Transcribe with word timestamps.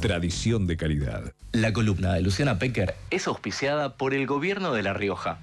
tradición 0.00 0.66
de 0.66 0.76
calidad. 0.76 1.34
La 1.52 1.72
columna 1.72 2.14
de 2.14 2.22
Luciana 2.22 2.58
Pecker 2.58 2.96
es 3.10 3.26
auspiciada 3.26 3.96
por 3.96 4.14
el 4.14 4.26
gobierno 4.26 4.72
de 4.72 4.82
La 4.82 4.94
Rioja. 4.94 5.38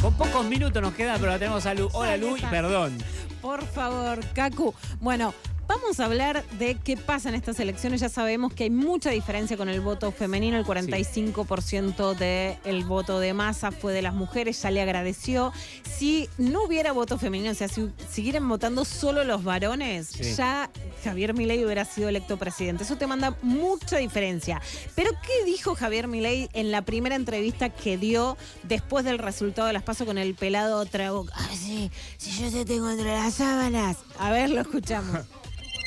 Con 0.00 0.14
pocos 0.14 0.46
minutos 0.46 0.80
nos 0.80 0.94
queda, 0.94 1.16
pero 1.18 1.32
la 1.32 1.38
tenemos 1.38 1.66
a 1.66 1.74
Lu. 1.74 1.88
Hola 1.92 2.16
Lu, 2.16 2.36
y 2.36 2.40
perdón. 2.42 2.96
Por 3.42 3.66
favor, 3.66 4.20
Kaku. 4.34 4.74
Bueno, 5.00 5.34
Vamos 5.70 6.00
a 6.00 6.06
hablar 6.06 6.44
de 6.58 6.74
qué 6.74 6.96
pasa 6.96 7.28
en 7.28 7.36
estas 7.36 7.60
elecciones. 7.60 8.00
Ya 8.00 8.08
sabemos 8.08 8.52
que 8.52 8.64
hay 8.64 8.70
mucha 8.70 9.10
diferencia 9.10 9.56
con 9.56 9.68
el 9.68 9.80
voto 9.80 10.10
femenino. 10.10 10.56
El 10.56 10.64
45% 10.64 12.16
del 12.16 12.84
voto 12.86 13.20
de 13.20 13.34
masa 13.34 13.70
fue 13.70 13.92
de 13.92 14.02
las 14.02 14.12
mujeres. 14.12 14.60
Ya 14.60 14.72
le 14.72 14.82
agradeció. 14.82 15.52
Si 15.84 16.28
no 16.38 16.64
hubiera 16.64 16.90
voto 16.90 17.18
femenino, 17.18 17.52
o 17.52 17.54
sea, 17.54 17.68
si 17.68 17.88
siguieran 18.10 18.48
votando 18.48 18.84
solo 18.84 19.22
los 19.22 19.44
varones, 19.44 20.10
ya 20.36 20.68
Javier 21.04 21.34
Milei 21.34 21.64
hubiera 21.64 21.84
sido 21.84 22.08
electo 22.08 22.36
presidente. 22.36 22.82
Eso 22.82 22.96
te 22.96 23.06
manda 23.06 23.36
mucha 23.40 23.98
diferencia. 23.98 24.60
Pero 24.96 25.12
¿qué 25.24 25.44
dijo 25.44 25.76
Javier 25.76 26.08
Milei 26.08 26.48
en 26.52 26.72
la 26.72 26.82
primera 26.82 27.14
entrevista 27.14 27.68
que 27.68 27.96
dio 27.96 28.36
después 28.64 29.04
del 29.04 29.18
resultado 29.18 29.68
de 29.68 29.74
las 29.74 29.84
pasos 29.84 30.04
con 30.04 30.18
el 30.18 30.34
pelado 30.34 30.84
Trago? 30.86 31.26
Ah, 31.32 31.48
sí, 31.54 31.92
si 32.16 32.32
yo 32.42 32.50
te 32.50 32.64
tengo 32.64 32.90
entre 32.90 33.14
las 33.14 33.34
sábanas. 33.34 33.98
A 34.18 34.32
ver, 34.32 34.50
lo 34.50 34.62
escuchamos. 34.62 35.20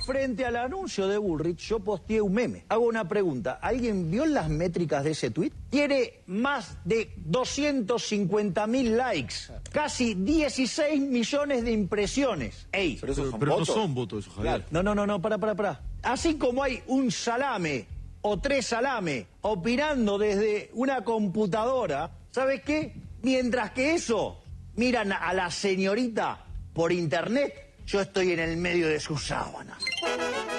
Frente 0.04 0.46
al 0.46 0.58
anuncio 0.58 1.08
de 1.08 1.18
Bullrich, 1.18 1.60
yo 1.60 1.80
posteé 1.80 2.22
un 2.22 2.34
meme. 2.34 2.66
Hago 2.68 2.86
una 2.86 3.08
pregunta. 3.08 3.60
¿Alguien 3.62 4.12
vio 4.12 4.26
las 4.26 4.50
métricas 4.50 5.02
de 5.06 5.12
ese 5.12 5.32
tweet? 5.32 5.54
Tiene 5.70 6.24
más 6.28 6.78
de 6.84 7.14
250 7.18 8.68
mil 8.68 8.98
likes, 8.98 9.36
casi 9.72 10.14
16 10.16 11.02
millones 11.02 11.64
de 11.64 11.72
impresiones. 11.72 12.68
Ey, 12.74 13.00
pero, 13.00 13.60
no 13.60 13.66
son 13.66 13.96
votos, 13.96 14.28
Javier. 14.28 14.66
No, 14.72 14.84
no, 14.84 14.94
no, 14.94 15.08
no, 15.08 15.22
para, 15.22 15.38
para, 15.38 15.56
para. 15.56 15.82
Así 16.02 16.36
como 16.36 16.64
hay 16.64 16.84
un 16.88 17.10
salame 17.10 17.88
o 18.22 18.40
tres 18.40 18.68
salame 18.68 19.28
opinando 19.42 20.18
desde 20.18 20.70
una 20.74 21.06
computadora, 21.06 22.12
¿sabes 22.32 22.62
qué? 22.64 22.94
Mientras 23.22 23.72
que 23.72 23.94
eso 23.94 24.42
miran 24.76 25.14
a 25.14 25.34
la 25.34 25.50
señorita 25.50 26.46
por 26.74 26.92
internet, 26.92 27.73
yo 27.86 28.02
estoy 28.02 28.32
en 28.32 28.40
el 28.40 28.58
medio 28.58 28.88
de 28.88 29.00
sus 29.00 29.28
sábanas. 29.28 29.78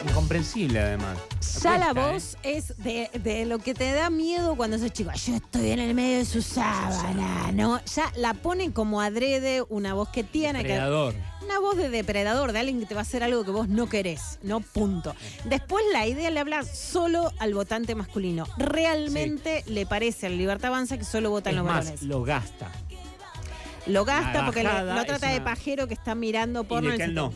Incomprensible, 0.08 0.80
además. 0.80 1.18
Ya 1.62 1.78
la 1.78 1.90
¿eh? 1.90 2.12
voz 2.12 2.36
es 2.42 2.74
de, 2.78 3.44
lo 3.46 3.58
que 3.58 3.74
te 3.74 3.92
da 3.92 4.10
miedo 4.10 4.56
cuando 4.56 4.78
sos 4.78 4.92
chico. 4.92 5.10
Yo 5.14 5.36
estoy 5.36 5.70
en 5.70 5.78
el 5.78 5.94
medio 5.94 6.18
de 6.18 6.24
su 6.24 6.42
sábana, 6.42 7.52
¿no? 7.52 7.80
Ya 7.84 8.12
la 8.16 8.34
ponen 8.34 8.72
como 8.72 9.00
adrede, 9.00 9.62
una 9.68 9.94
voz 9.94 10.10
que 10.10 10.24
tiene 10.24 10.58
depredador. 10.58 11.14
que. 11.14 11.34
Una 11.44 11.58
voz 11.58 11.76
de 11.76 11.90
depredador, 11.90 12.52
de 12.52 12.60
alguien 12.60 12.80
que 12.80 12.86
te 12.86 12.94
va 12.94 13.00
a 13.00 13.02
hacer 13.02 13.22
algo 13.22 13.44
que 13.44 13.50
vos 13.50 13.68
no 13.68 13.86
querés, 13.86 14.38
¿no? 14.42 14.60
Punto. 14.60 15.14
Después 15.44 15.84
la 15.92 16.06
idea 16.06 16.30
le 16.30 16.40
habla 16.40 16.64
solo 16.64 17.32
al 17.38 17.52
votante 17.52 17.94
masculino. 17.94 18.46
Realmente 18.56 19.62
le 19.66 19.84
parece 19.84 20.26
a 20.26 20.30
la 20.30 20.36
Libertad 20.36 20.68
Avanza 20.68 20.96
que 20.96 21.04
solo 21.04 21.28
votan 21.28 21.56
los 21.56 21.64
más, 21.64 21.84
varones. 21.84 22.02
Lo 22.02 22.22
gasta. 22.22 22.72
Lo 23.86 24.04
gasta 24.04 24.44
porque 24.44 24.62
lo, 24.62 25.04
trata 25.04 25.28
de 25.28 25.40
pajero 25.40 25.86
que 25.86 25.94
está 25.94 26.14
mirando 26.14 26.64
porno. 26.64 26.88
Y 26.88 26.92
de 26.92 26.98
que 26.98 27.04
él 27.04 27.14
no 27.14 27.32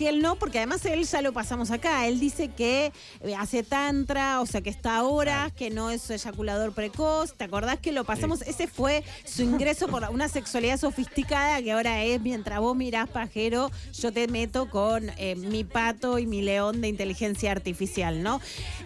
que 0.00 0.08
él 0.08 0.22
no, 0.22 0.36
porque 0.36 0.56
además 0.56 0.82
él 0.86 1.04
ya 1.04 1.20
lo 1.20 1.34
pasamos 1.34 1.70
acá. 1.70 2.06
Él 2.06 2.18
dice 2.18 2.48
que 2.48 2.90
eh, 3.20 3.34
hace 3.36 3.62
tantra, 3.62 4.40
o 4.40 4.46
sea, 4.46 4.62
que 4.62 4.70
está 4.70 4.96
ahora, 4.96 5.50
que 5.54 5.68
no 5.68 5.90
es 5.90 6.08
eyaculador 6.08 6.72
precoz. 6.72 7.34
¿Te 7.34 7.44
acordás 7.44 7.78
que 7.80 7.92
lo 7.92 8.04
pasamos? 8.04 8.40
Ese 8.40 8.66
fue 8.66 9.04
su 9.26 9.42
ingreso 9.42 9.88
por 9.88 10.08
una 10.08 10.30
sexualidad 10.30 10.78
sofisticada 10.78 11.60
que 11.60 11.72
ahora 11.72 12.02
es 12.02 12.18
mientras 12.22 12.60
vos 12.60 12.74
mirás 12.74 13.10
pajero, 13.10 13.70
yo 13.92 14.10
te 14.10 14.26
meto 14.26 14.70
con 14.70 15.10
eh, 15.18 15.36
mi 15.36 15.64
pato 15.64 16.18
y 16.18 16.26
mi 16.26 16.40
león 16.40 16.80
de 16.80 16.88
inteligencia 16.88 17.52
artificial, 17.52 18.22
¿no? 18.22 18.40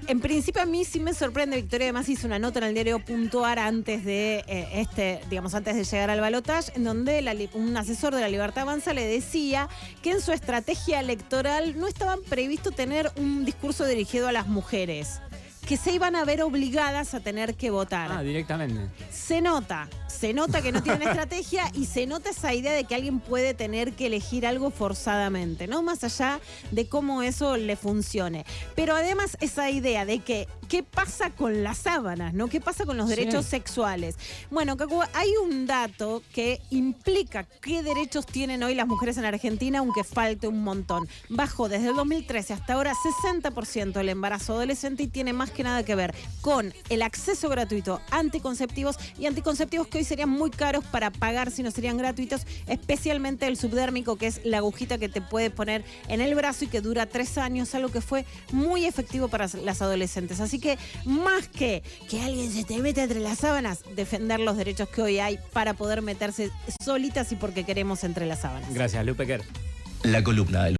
En 0.08 0.18
principio 0.18 0.62
a 0.62 0.66
mí 0.66 0.84
sí 0.84 0.98
me 0.98 1.14
sorprende, 1.14 1.58
Victoria 1.58 1.86
además 1.86 2.08
hizo 2.08 2.26
una 2.26 2.40
nota 2.40 2.58
en 2.58 2.64
el 2.64 2.74
diario 2.74 2.98
Puntuar 3.04 3.60
antes 3.60 4.04
de 4.04 4.42
eh, 4.48 4.68
este, 4.74 5.20
digamos, 5.30 5.54
antes 5.54 5.76
de 5.76 5.84
llegar 5.84 6.10
al 6.10 6.20
balotaje, 6.20 6.72
en 6.74 6.82
donde 6.82 7.48
un 7.54 7.76
asesor 7.76 8.16
de 8.16 8.20
la 8.20 8.28
Libertad 8.28 8.62
Avanza 8.62 8.92
le 8.92 9.06
decía 9.06 9.68
que 10.02 10.10
en 10.10 10.20
su 10.20 10.32
estrategia 10.32 11.03
electoral 11.04 11.78
no 11.78 11.86
estaban 11.86 12.20
previsto 12.22 12.72
tener 12.72 13.12
un 13.16 13.44
discurso 13.44 13.86
dirigido 13.86 14.26
a 14.26 14.32
las 14.32 14.46
mujeres 14.46 15.20
que 15.66 15.76
se 15.76 15.92
iban 15.92 16.14
a 16.14 16.24
ver 16.24 16.42
obligadas 16.42 17.14
a 17.14 17.20
tener 17.20 17.54
que 17.54 17.70
votar. 17.70 18.12
Ah, 18.12 18.22
directamente. 18.22 18.90
Se 19.10 19.40
nota, 19.40 19.88
se 20.06 20.34
nota 20.34 20.60
que 20.60 20.72
no 20.72 20.82
tienen 20.82 21.02
estrategia 21.08 21.70
y 21.72 21.86
se 21.86 22.06
nota 22.06 22.30
esa 22.30 22.52
idea 22.52 22.72
de 22.72 22.84
que 22.84 22.94
alguien 22.94 23.20
puede 23.20 23.54
tener 23.54 23.94
que 23.94 24.06
elegir 24.06 24.46
algo 24.46 24.70
forzadamente, 24.70 25.66
¿no? 25.66 25.82
Más 25.82 26.04
allá 26.04 26.40
de 26.70 26.86
cómo 26.88 27.22
eso 27.22 27.56
le 27.56 27.76
funcione. 27.76 28.44
Pero 28.74 28.94
además 28.94 29.38
esa 29.40 29.70
idea 29.70 30.04
de 30.04 30.18
que, 30.18 30.48
¿qué 30.68 30.82
pasa 30.82 31.30
con 31.30 31.62
las 31.62 31.78
sábanas, 31.78 32.34
¿no? 32.34 32.48
¿Qué 32.48 32.60
pasa 32.60 32.84
con 32.84 32.96
los 32.96 33.08
derechos 33.08 33.46
sexuales? 33.46 34.16
Bueno, 34.50 34.76
hay 35.14 35.30
un 35.42 35.66
dato 35.66 36.22
que 36.34 36.60
implica 36.70 37.44
qué 37.62 37.82
derechos 37.82 38.26
tienen 38.26 38.62
hoy 38.62 38.74
las 38.74 38.86
mujeres 38.86 39.16
en 39.16 39.24
Argentina, 39.24 39.78
aunque 39.78 40.04
falte 40.04 40.46
un 40.46 40.62
montón. 40.62 41.08
Bajó 41.30 41.68
desde 41.68 41.88
el 41.88 41.96
2013 41.96 42.52
hasta 42.52 42.74
ahora 42.74 42.92
60% 43.22 43.98
el 43.98 44.08
embarazo 44.10 44.54
adolescente 44.54 45.04
y 45.04 45.06
tiene 45.06 45.32
más 45.32 45.53
que 45.54 45.62
nada 45.62 45.82
que 45.84 45.94
ver 45.94 46.14
con 46.40 46.74
el 46.90 47.02
acceso 47.02 47.48
gratuito 47.48 48.00
a 48.10 48.18
anticonceptivos 48.18 48.96
y 49.18 49.26
anticonceptivos 49.26 49.86
que 49.86 49.98
hoy 49.98 50.04
serían 50.04 50.28
muy 50.28 50.50
caros 50.50 50.84
para 50.84 51.10
pagar 51.10 51.50
si 51.50 51.62
no 51.62 51.70
serían 51.70 51.96
gratuitos, 51.96 52.42
especialmente 52.66 53.46
el 53.46 53.56
subdérmico, 53.56 54.16
que 54.16 54.26
es 54.26 54.40
la 54.44 54.58
agujita 54.58 54.98
que 54.98 55.08
te 55.08 55.22
puede 55.22 55.50
poner 55.50 55.84
en 56.08 56.20
el 56.20 56.34
brazo 56.34 56.64
y 56.64 56.68
que 56.68 56.80
dura 56.80 57.06
tres 57.06 57.38
años, 57.38 57.74
algo 57.74 57.90
que 57.90 58.00
fue 58.00 58.26
muy 58.52 58.84
efectivo 58.84 59.28
para 59.28 59.48
las 59.62 59.82
adolescentes. 59.82 60.40
Así 60.40 60.58
que 60.58 60.78
más 61.04 61.48
que 61.48 61.82
que 62.08 62.20
alguien 62.20 62.52
se 62.52 62.64
te 62.64 62.78
mete 62.78 63.02
entre 63.02 63.20
las 63.20 63.38
sábanas, 63.38 63.80
defender 63.94 64.40
los 64.40 64.56
derechos 64.56 64.88
que 64.88 65.02
hoy 65.02 65.18
hay 65.18 65.38
para 65.52 65.74
poder 65.74 66.02
meterse 66.02 66.50
solitas 66.84 67.32
y 67.32 67.36
porque 67.36 67.64
queremos 67.64 68.04
entre 68.04 68.26
las 68.26 68.40
sábanas. 68.40 68.72
Gracias, 68.74 69.04
Lupe 69.04 69.26
Kerr. 69.26 69.42
La 70.02 70.22
columna 70.22 70.64
de 70.64 70.72